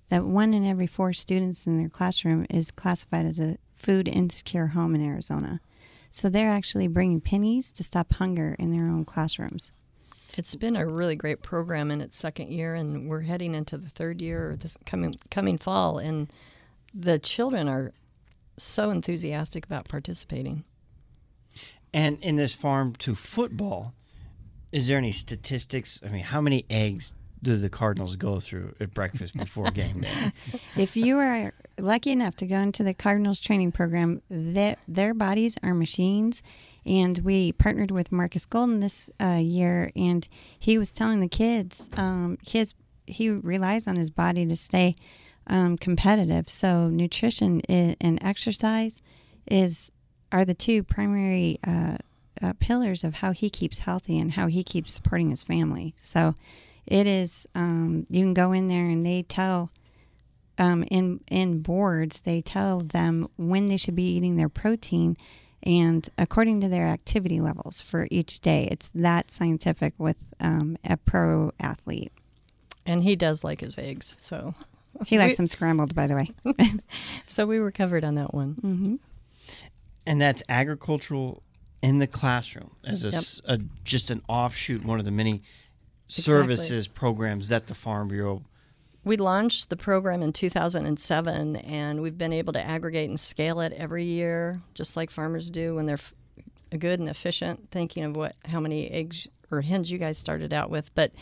[0.08, 4.68] that one in every four students in their classroom is classified as a food insecure
[4.68, 5.60] home in Arizona.
[6.10, 9.72] So they're actually bringing pennies to stop hunger in their own classrooms.
[10.36, 13.88] It's been a really great program in its second year, and we're heading into the
[13.88, 16.30] third year this coming coming fall, and
[16.94, 17.92] the children are
[18.58, 20.64] so enthusiastic about participating.
[21.92, 23.94] And in this farm to football,
[24.72, 26.00] is there any statistics?
[26.04, 30.32] I mean, how many eggs do the Cardinals go through at breakfast before game day?
[30.76, 35.56] if you are lucky enough to go into the Cardinals training program, their, their bodies
[35.62, 36.42] are machines.
[36.84, 41.88] And we partnered with Markus Golden this uh, year, and he was telling the kids
[41.96, 42.74] um, his
[43.08, 44.96] he relies on his body to stay
[45.46, 46.48] um, competitive.
[46.48, 49.00] So nutrition and exercise
[49.46, 49.92] is
[50.32, 51.98] are the two primary uh,
[52.42, 55.94] uh, pillars of how he keeps healthy and how he keeps supporting his family.
[55.96, 56.34] So
[56.86, 59.70] it is um, you can go in there and they tell
[60.58, 65.16] um, in in boards they tell them when they should be eating their protein
[65.62, 68.68] and according to their activity levels for each day.
[68.70, 72.12] It's that scientific with um, a pro athlete.
[72.86, 74.52] And he does like his eggs so.
[75.04, 76.30] He likes them scrambled by the way.
[77.26, 78.54] So we were covered on that one.
[78.54, 78.94] Mm-hmm.
[80.06, 81.42] and that's agricultural
[81.82, 83.24] in the classroom as a, yep.
[83.44, 85.42] a, just an offshoot one of the many
[86.06, 86.98] services exactly.
[86.98, 88.42] programs that the Farm Bureau.
[89.04, 93.72] We launched the program in 2007, and we've been able to aggregate and scale it
[93.72, 96.12] every year, just like farmers do when they're f-
[96.76, 97.70] good and efficient.
[97.70, 101.12] Thinking of what how many eggs or hens you guys started out with, but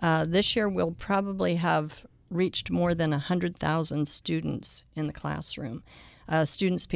[0.00, 5.82] uh, this year we'll probably have reached more than 100,000 students in the classroom,
[6.28, 6.86] uh, students,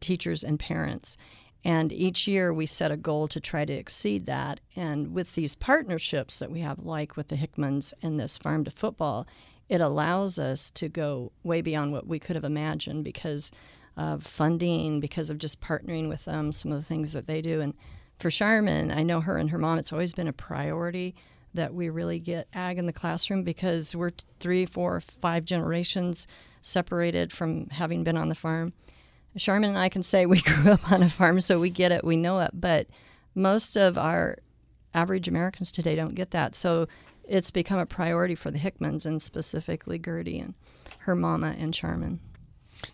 [0.00, 1.16] teachers, and parents.
[1.64, 4.60] And each year we set a goal to try to exceed that.
[4.74, 8.70] And with these partnerships that we have, like with the Hickmans and this Farm to
[8.70, 9.26] Football,
[9.68, 13.50] it allows us to go way beyond what we could have imagined because
[13.96, 17.60] of funding, because of just partnering with them, some of the things that they do.
[17.60, 17.74] And
[18.18, 21.14] for Sharman, I know her and her mom, it's always been a priority
[21.54, 26.26] that we really get ag in the classroom because we're three, four, five generations
[26.62, 28.72] separated from having been on the farm.
[29.36, 32.04] Sharman and I can say we grew up on a farm, so we get it,
[32.04, 32.86] we know it, but
[33.34, 34.38] most of our
[34.94, 36.54] average Americans today don't get that.
[36.54, 36.86] So
[37.24, 40.54] it's become a priority for the Hickmans and specifically Gertie and
[41.00, 42.20] her mama and Sharman.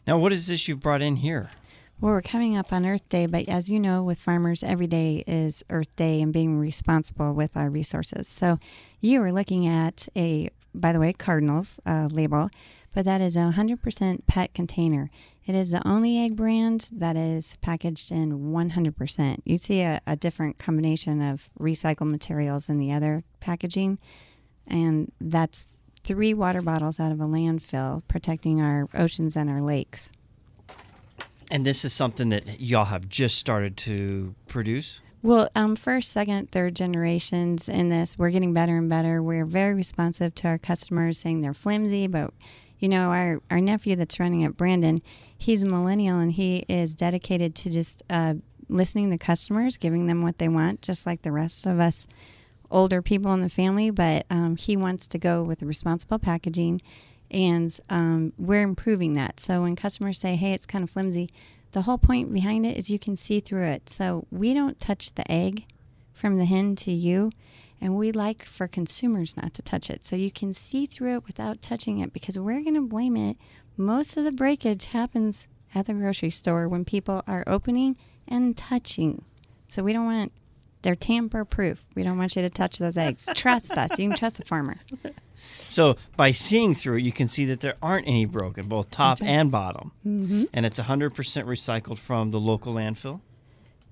[0.07, 1.51] Now, what is this you've brought in here?
[2.01, 5.25] Well, we're coming up on Earth Day, but as you know, with farmers, every day
[5.27, 8.29] is Earth Day and being responsible with our resources.
[8.29, 8.61] So
[9.01, 12.51] you are looking at a, by the way, Cardinals uh, label,
[12.95, 15.11] but that is a 100% PET container.
[15.49, 19.39] It is the only egg brand that is packaged in 100%.
[19.47, 23.99] You see a, a different combination of recycled materials in the other packaging,
[24.67, 25.67] and that's
[26.05, 30.13] three water bottles out of a landfill protecting our oceans and our lakes.
[31.51, 35.01] And this is something that y'all have just started to produce?
[35.23, 39.23] Well, um, first, second, third generations in this, we're getting better and better.
[39.23, 42.35] We're very responsive to our customers saying they're flimsy, but
[42.79, 45.03] you know, our, our nephew that's running it, Brandon,
[45.37, 48.35] he's a millennial and he is dedicated to just uh,
[48.69, 52.07] listening to customers, giving them what they want, just like the rest of us
[52.71, 53.91] older people in the family.
[53.91, 56.83] But um, he wants to go with responsible packaging,
[57.31, 59.41] and um, we're improving that.
[59.41, 61.31] So when customers say, hey, it's kind of flimsy,
[61.73, 63.91] the whole point behind it is you can see through it.
[63.91, 65.65] So we don't touch the egg
[66.13, 67.31] from the hen to you.
[67.81, 70.05] And we like for consumers not to touch it.
[70.05, 73.37] So you can see through it without touching it because we're going to blame it.
[73.77, 79.25] Most of the breakage happens at the grocery store when people are opening and touching.
[79.69, 80.33] So we don't want,
[80.83, 81.85] they're tamper proof.
[81.95, 83.29] We don't want you to touch those eggs.
[83.35, 83.99] trust us.
[83.99, 84.79] You can trust a farmer.
[85.69, 89.21] So by seeing through it, you can see that there aren't any broken, both top
[89.21, 89.29] right.
[89.29, 89.93] and bottom.
[90.07, 90.45] Mm-hmm.
[90.53, 93.21] And it's 100% recycled from the local landfill.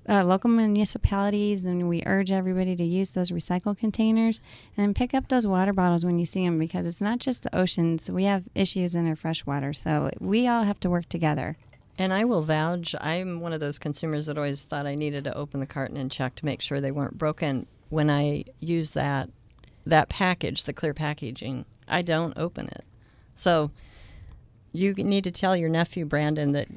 [0.08, 4.40] Uh, local municipalities, and we urge everybody to use those recycle containers
[4.76, 7.56] and pick up those water bottles when you see them because it's not just the
[7.56, 8.10] oceans.
[8.10, 11.56] We have issues in our fresh water, so we all have to work together.
[11.98, 15.36] And I will vouch, I'm one of those consumers that always thought I needed to
[15.36, 17.66] open the carton and check to make sure they weren't broken.
[17.88, 19.30] When I use that
[19.86, 22.84] that package, the clear packaging, I don't open it.
[23.36, 23.70] So
[24.72, 26.68] you need to tell your nephew Brandon that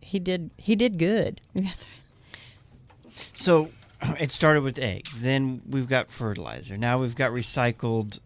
[0.00, 1.40] he did he did good.
[1.54, 2.03] That's right.
[3.44, 3.68] So
[4.18, 5.06] it started with egg.
[5.16, 6.78] Then we've got fertilizer.
[6.78, 8.20] Now we've got recycled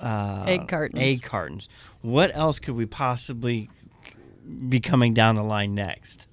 [0.00, 1.00] uh, Egg cartons.
[1.00, 1.68] Egg cartons.
[2.02, 3.70] What else could we possibly
[4.68, 6.26] be coming down the line next?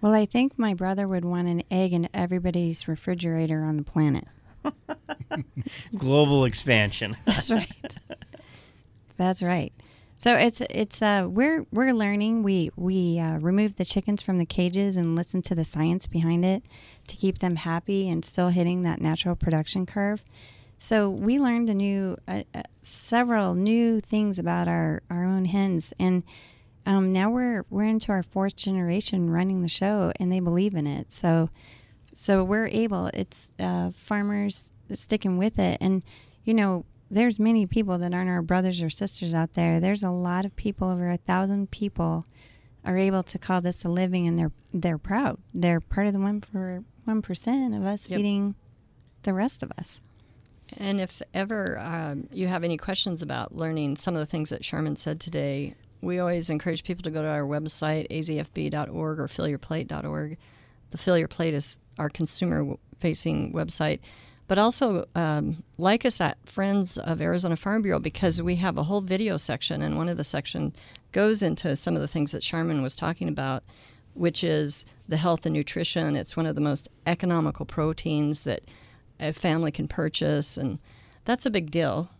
[0.00, 4.26] Well, I think my brother would want an egg in everybody's refrigerator on the planet.
[5.96, 7.16] Global expansion.
[7.26, 7.96] That's right.
[9.16, 9.72] That's right.
[10.20, 12.42] So it's it's uh we're we're learning.
[12.42, 16.44] We we uh, removed the chickens from the cages and listen to the science behind
[16.44, 16.62] it
[17.06, 20.22] to keep them happy and still hitting that natural production curve.
[20.78, 25.94] So we learned a new uh, uh, several new things about our our own hens
[25.98, 26.22] and.
[26.86, 30.86] Um, now we're we're into our fourth generation running the show, and they believe in
[30.86, 31.12] it.
[31.12, 31.50] So,
[32.14, 33.10] so we're able.
[33.12, 36.02] It's uh, farmers sticking with it, and
[36.42, 39.80] you know, there's many people that aren't our brothers or sisters out there.
[39.80, 42.24] There's a lot of people, over a thousand people,
[42.84, 45.38] are able to call this a living, and they're they're proud.
[45.52, 48.16] They're part of the one for one percent of us Yep.
[48.18, 48.54] feeding
[49.22, 50.00] the rest of us.
[50.76, 54.64] And if ever um, you have any questions about learning some of the things that
[54.64, 60.38] Sharman said today, we always encourage people to go to our website, azfb.org or fillyourplate.org.
[60.92, 63.98] The Fill Your Plate is our consumer facing website.
[64.50, 68.82] But also um, like us at Friends of Arizona Farm Bureau because we have a
[68.82, 70.74] whole video section, and one of the section
[71.12, 73.62] goes into some of the things that Sharman was talking about,
[74.14, 76.16] which is the health and nutrition.
[76.16, 78.64] It's one of the most economical proteins that
[79.20, 80.80] a family can purchase, and
[81.24, 82.10] that's a big deal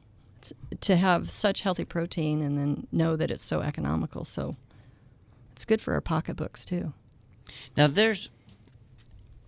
[0.82, 4.24] to have such healthy protein and then know that it's so economical.
[4.24, 4.54] So
[5.50, 6.92] it's good for our pocketbooks too.
[7.76, 8.28] Now there's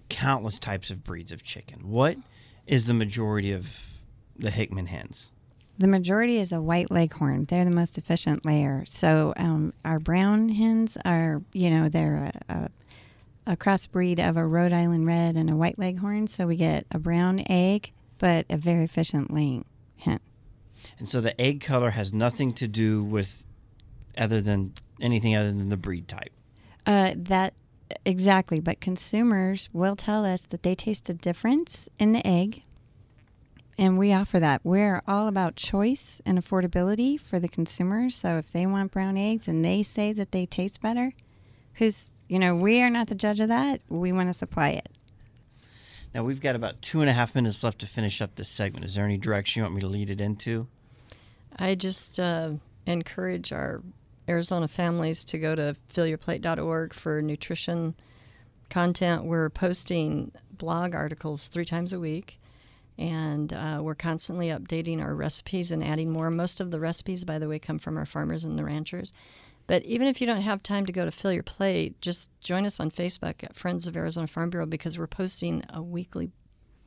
[0.09, 1.89] countless types of breeds of chicken.
[1.89, 2.17] What
[2.67, 3.67] is the majority of
[4.39, 5.29] the Hickman hens?
[5.79, 7.47] The majority is a white leghorn.
[7.47, 8.85] They're the most efficient layer.
[8.87, 14.47] So um, our brown hens are, you know, they're a, a, a crossbreed of a
[14.47, 16.27] Rhode Island red and a white leghorn.
[16.27, 19.65] So we get a brown egg, but a very efficient laying
[19.97, 20.21] hen.
[20.99, 23.45] And so the egg color has nothing to do with
[24.17, 26.33] other than anything other than the breed type.
[26.85, 27.55] Uh, that
[28.05, 32.63] exactly, but consumers will tell us that they taste a difference in the egg,
[33.79, 34.61] and we offer that.
[34.65, 38.11] We're all about choice and affordability for the consumer.
[38.11, 41.13] So if they want brown eggs and they say that they taste better,
[41.75, 43.81] who's you know we are not the judge of that.
[43.89, 44.89] We want to supply it.
[46.15, 48.85] Now we've got about two and a half minutes left to finish up this segment.
[48.85, 50.67] Is there any direction you want me to lead it into?
[51.57, 52.53] I just uh,
[52.87, 53.83] encourage our
[54.33, 57.95] Arizona families to go to fillyourplate.org for nutrition
[58.71, 59.25] content.
[59.25, 62.41] We're posting blog articles three times a week,
[62.97, 66.31] and uh, we're constantly updating our recipes and adding more.
[66.31, 69.13] Most of the recipes, by the way, come from our farmers and the ranchers.
[69.67, 72.65] But even if you don't have time to go to Fill Your Plate, just join
[72.65, 76.33] us on Facebook at Friends of Arizona Farm Bureau because we're posting a weekly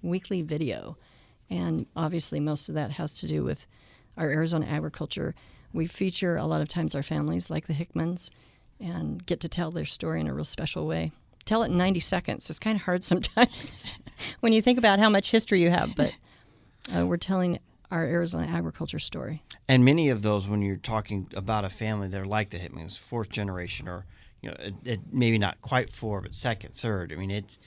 [0.02, 0.98] weekly video.
[1.50, 3.68] And obviously most of that has to do with
[4.18, 5.36] our Arizona agriculture.
[5.76, 8.30] We feature a lot of times our families like the Hickmans
[8.80, 11.12] and get to tell their story in a real special way.
[11.44, 12.50] Tell it in 90 seconds.
[12.50, 13.92] It's kind of hard sometimes
[14.40, 16.14] when you think about how much history you have, but
[16.96, 17.60] uh, we're telling
[17.92, 19.44] our Arizona agriculture story.
[19.68, 23.30] And many of those, when you're talking about a family, they're like the Hickmans, fourth
[23.30, 24.06] generation, or
[24.42, 27.12] you know, it, it, maybe not quite four, but second, third.
[27.12, 27.60] I mean, it's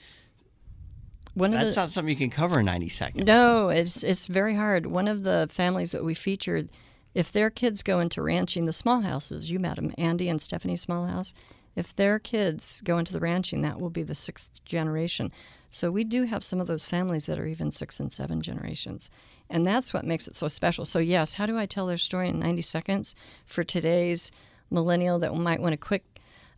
[1.33, 3.25] One of that's the, not something you can cover in 90 seconds.
[3.25, 4.87] No, it's it's very hard.
[4.87, 6.69] One of the families that we featured,
[7.13, 11.33] if their kids go into ranching, the Smallhouses, you met them, Andy and Stephanie Smallhouse.
[11.75, 15.31] If their kids go into the ranching, that will be the sixth generation.
[15.69, 19.09] So we do have some of those families that are even six and seven generations.
[19.49, 20.85] And that's what makes it so special.
[20.85, 24.31] So, yes, how do I tell their story in 90 seconds for today's
[24.69, 26.03] millennial that might want a quick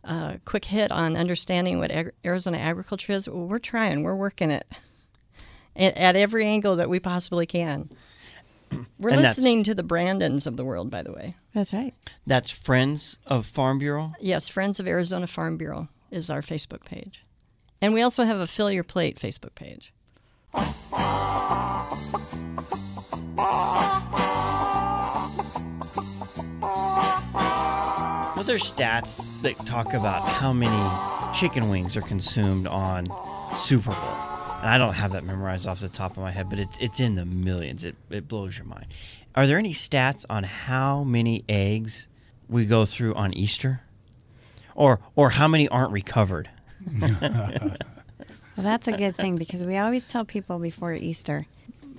[0.04, 3.28] uh, quick hit on understanding what ag- Arizona agriculture is?
[3.28, 4.66] Well, we're trying, we're working it
[5.76, 7.88] at, at every angle that we possibly can.
[8.98, 11.36] We're And listening to the Brandons of the world, by the way.
[11.54, 11.94] That's right.
[12.26, 14.12] That's Friends of Farm Bureau.
[14.20, 17.24] Yes, Friends of Arizona Farm Bureau is our Facebook page.
[17.80, 19.92] And we also have a Fill Your Plate Facebook page.
[28.34, 33.06] Well, there's stats that talk about how many chicken wings are consumed on
[33.56, 34.31] Super Bowl.
[34.62, 37.00] And I don't have that memorized off the top of my head, but it's it's
[37.00, 37.82] in the millions.
[37.82, 38.86] It it blows your mind.
[39.34, 42.06] Are there any stats on how many eggs
[42.48, 43.80] we go through on Easter?
[44.76, 46.48] Or or how many aren't recovered?
[48.54, 51.46] Well, that's a good thing because we always tell people before Easter,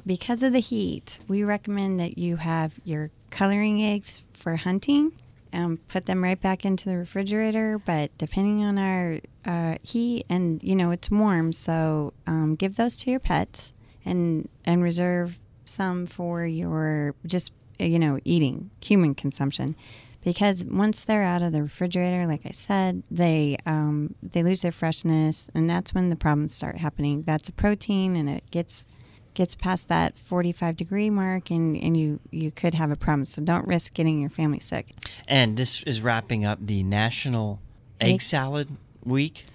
[0.05, 5.13] because of the heat, we recommend that you have your coloring eggs for hunting
[5.53, 7.79] and put them right back into the refrigerator.
[7.85, 12.97] But depending on our uh, heat, and you know, it's warm, so um, give those
[12.97, 13.71] to your pets
[14.03, 19.75] and and reserve some for your just you know eating human consumption
[20.23, 24.71] because once they're out of the refrigerator, like I said, they um, they lose their
[24.71, 27.23] freshness, and that's when the problems start happening.
[27.23, 28.87] That's a protein, and it gets
[29.33, 33.25] gets past that 45 degree mark, and, and you you could have a problem.
[33.25, 34.95] So don't risk getting your family sick.
[35.27, 37.59] And this is wrapping up the National
[37.99, 38.69] Egg Egg- Salad
[39.03, 39.45] Week.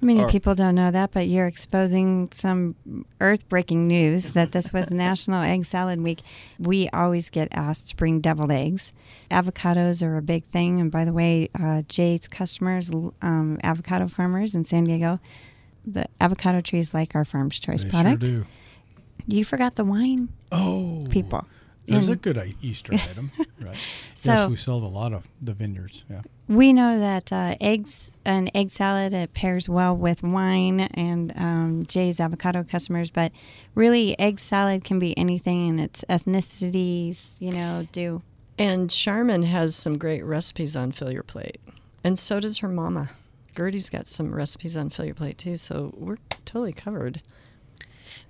[0.00, 2.76] Many Or- people don't know that, but you're exposing some
[3.20, 6.20] earth breaking news that this was National Egg Salad Week.
[6.60, 8.92] We always get asked to bring deviled eggs.
[9.28, 10.78] Avocados are a big thing.
[10.80, 12.90] And by the way, uh, Jay's customers,
[13.22, 15.18] um, avocado farmers in San Diego,
[15.84, 18.24] the avocado trees like our Farm's Choice They product.
[18.26, 18.46] sure do.
[19.28, 21.46] You forgot the wine Oh, people.
[21.86, 23.76] There's a good Easter item, right?
[24.14, 26.04] So- yes, we sell a lot of the vineyards.
[26.10, 26.22] Yeah.
[26.48, 31.84] We know that uh, eggs, an egg salad, it pairs well with wine and um,
[31.86, 33.10] Jay's avocado customers.
[33.10, 33.30] But
[33.76, 38.22] really, egg salad can be anything, and its ethnicities, you know, do.
[38.58, 41.60] And Sharman has some great recipes on Fill Your Plate.
[42.02, 43.10] And so does her mama.
[43.54, 47.22] Gertie's got some recipes on Fill Your Plate too, so we're totally covered.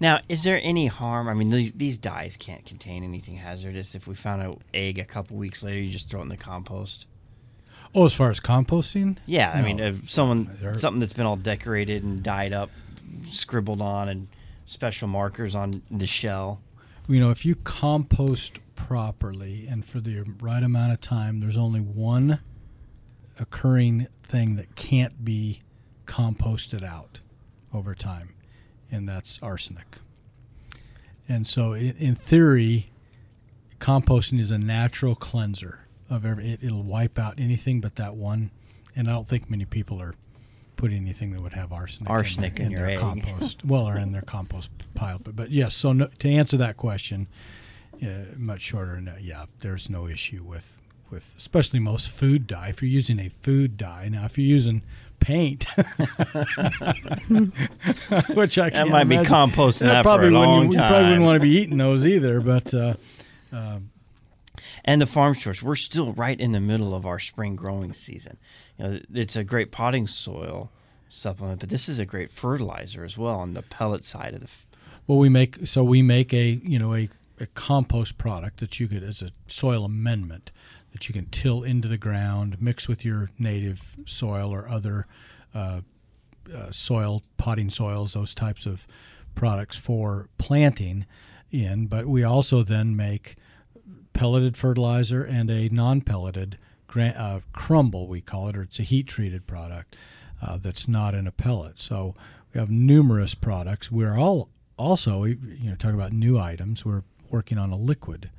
[0.00, 1.28] Now, is there any harm?
[1.28, 3.94] I mean, these, these dyes can't contain anything hazardous.
[3.94, 6.36] If we found an egg a couple weeks later, you just throw it in the
[6.36, 7.06] compost.
[7.94, 12.02] Oh, as far as composting, Yeah, I mean, if someone something that's been all decorated
[12.02, 12.70] and dyed up,
[13.30, 14.28] scribbled on, and
[14.66, 16.60] special markers on the shell.
[17.08, 21.80] you know, if you compost properly and for the right amount of time, there's only
[21.80, 22.40] one
[23.38, 25.60] occurring thing that can't be
[26.06, 27.20] composted out
[27.72, 28.34] over time,
[28.90, 29.98] and that's arsenic.
[31.28, 32.90] And so, in, in theory,
[33.80, 36.52] composting is a natural cleanser of every.
[36.52, 38.50] It, it'll wipe out anything but that one.
[38.96, 40.14] And I don't think many people are
[40.76, 43.64] putting anything that would have arsenic, Arsenic in, in their, your their compost.
[43.64, 45.18] well, or in their compost pile.
[45.18, 45.74] But but yes.
[45.74, 47.28] So no, to answer that question,
[48.02, 49.00] uh, much shorter.
[49.00, 50.80] No, yeah, there's no issue with
[51.10, 52.68] with especially most food dye.
[52.68, 54.82] If you're using a food dye now, if you're using
[55.20, 55.64] paint,
[58.34, 61.02] which I That can't might be imagine- composting that, for probably a wouldn't- you probably
[61.04, 62.40] wouldn't want to be eating those either.
[62.40, 62.94] But uh,
[64.84, 65.62] and the farm stores.
[65.62, 68.38] We're still right in the middle of our spring growing season.
[68.78, 70.70] You know, it's a great potting soil
[71.08, 74.44] supplement, but this is a great fertilizer as well on the pellet side of the.
[74.46, 74.66] F-
[75.06, 77.08] Well, we make so we make a you know a,
[77.40, 80.50] a compost product that you could as a soil amendment
[80.98, 85.06] that you can till into the ground, mix with your native soil or other
[85.54, 85.80] uh,
[86.52, 88.84] uh, soil potting soils, those types of
[89.36, 91.06] products for planting
[91.52, 91.86] in.
[91.86, 93.36] But we also then make
[94.12, 99.46] pelleted fertilizer and a non-pelleted gra- uh, crumble, we call it, or it's a heat-treated
[99.46, 99.94] product
[100.42, 101.78] uh, that's not in a pellet.
[101.78, 102.16] So
[102.52, 103.92] we have numerous products.
[103.92, 106.84] We're all also, you know, talking about new items.
[106.84, 108.30] We're working on a liquid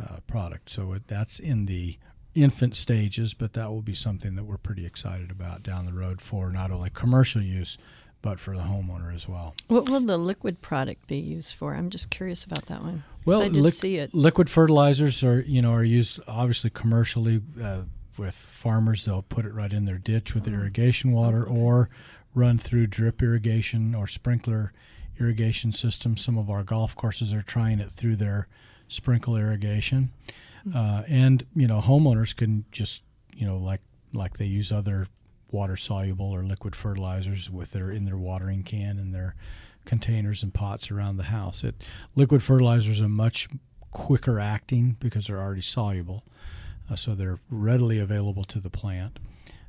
[0.00, 1.98] uh, product, so it, that's in the
[2.34, 6.20] infant stages, but that will be something that we're pretty excited about down the road
[6.20, 7.78] for not only commercial use,
[8.22, 9.54] but for the homeowner as well.
[9.68, 11.74] What will the liquid product be used for?
[11.74, 13.04] I'm just curious about that one.
[13.24, 14.12] Well, I did liq- see it.
[14.14, 17.82] liquid fertilizers are you know are used obviously commercially uh,
[18.18, 19.04] with farmers.
[19.04, 21.88] They'll put it right in their ditch with irrigation water, or
[22.34, 24.72] run through drip irrigation or sprinkler
[25.18, 26.22] irrigation systems.
[26.22, 28.48] Some of our golf courses are trying it through their
[28.88, 30.10] sprinkle irrigation,
[30.74, 33.02] uh, and you know homeowners can just
[33.36, 33.80] you know like
[34.12, 35.06] like they use other
[35.50, 39.34] water soluble or liquid fertilizers with their in their watering can and their
[39.84, 41.62] containers and pots around the house.
[41.62, 41.82] It
[42.14, 43.48] liquid fertilizers are much
[43.90, 46.24] quicker acting because they're already soluble,
[46.90, 49.18] uh, so they're readily available to the plant,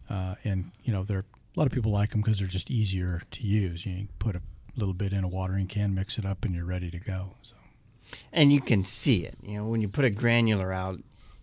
[0.10, 3.22] uh, and you know they're a lot of people like them because they're just easier
[3.32, 3.86] to use.
[3.86, 4.42] You, know, you put a
[4.76, 7.36] little bit in a watering can, mix it up, and you're ready to go.
[7.42, 7.57] So.
[8.32, 9.36] And you can see it.
[9.42, 11.00] You know, when you put a granular out,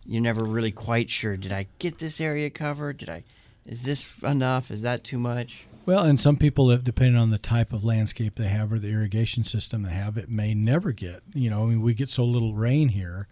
[0.07, 1.37] you're never really quite sure.
[1.37, 2.99] Did I get this area covered?
[2.99, 3.25] Did I?
[3.67, 4.71] Is this enough?
[4.71, 5.65] Is that too much?
[5.87, 9.45] Well, and some people, depending on the type of landscape they have or the irrigation
[9.45, 11.23] system they have, it may never get.
[11.35, 13.29] You know, I mean, we get so little rain here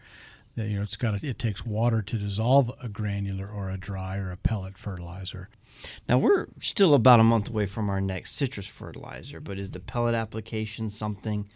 [0.56, 4.18] that you know it's got it takes water to dissolve a granular or a dry
[4.18, 5.48] or a pellet fertilizer.
[6.08, 9.80] Now we're still about a month away from our next citrus fertilizer, but is the
[9.80, 11.48] pellet application something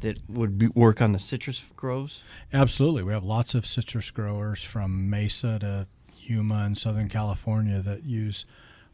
[0.00, 2.22] that would be, work on the citrus groves?
[2.52, 5.86] Absolutely, we have lots of citrus growers from Mesa to
[6.18, 8.46] Yuma and Southern California that use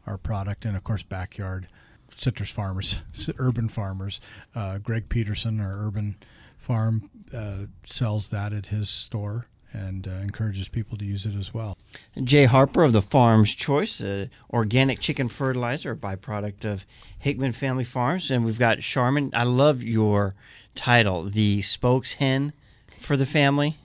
[0.05, 1.67] our product, and of course, backyard
[2.15, 2.99] citrus farmers,
[3.37, 4.19] urban farmers.
[4.55, 6.15] Uh, Greg Peterson, our urban
[6.57, 11.53] farm, uh, sells that at his store and uh, encourages people to use it as
[11.53, 11.77] well.
[12.23, 16.85] Jay Harper of the Farm's Choice, uh, organic chicken fertilizer, a byproduct of
[17.17, 19.31] Hickman Family Farms, and we've got Sharman.
[19.33, 20.35] I love your
[20.75, 22.53] title, the spokes hen
[22.99, 23.77] for the family.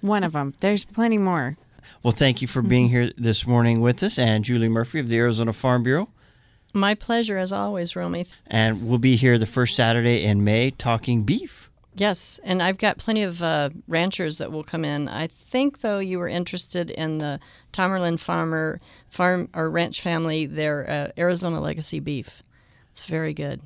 [0.00, 0.54] One of them.
[0.60, 1.56] There's plenty more.
[2.02, 5.18] Well, thank you for being here this morning with us, and Julie Murphy of the
[5.18, 6.08] Arizona Farm Bureau.
[6.72, 8.26] My pleasure, as always, Romey.
[8.46, 11.70] And we'll be here the first Saturday in May talking beef.
[11.94, 15.08] Yes, and I've got plenty of uh, ranchers that will come in.
[15.08, 17.38] I think, though, you were interested in the
[17.74, 18.80] Tomerlin Farmer
[19.10, 22.42] Farm or Ranch family, their uh, Arizona Legacy beef.
[22.92, 23.60] It's very good.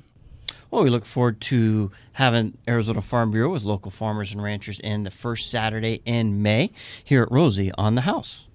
[0.69, 5.03] Well, we look forward to having Arizona Farm Bureau with local farmers and ranchers in
[5.03, 8.46] the first Saturday in May here at Rosie on the House.